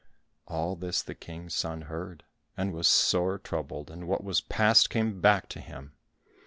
All 0.47 0.75
this 0.75 1.03
the 1.03 1.13
King's 1.13 1.53
son 1.53 1.83
heard, 1.83 2.23
and 2.57 2.73
was 2.73 2.87
sore 2.87 3.37
troubled, 3.37 3.91
and 3.91 4.07
what 4.07 4.23
was 4.23 4.41
past 4.41 4.89
came 4.89 5.21
back 5.21 5.47
to 5.49 5.59
him. 5.59 5.93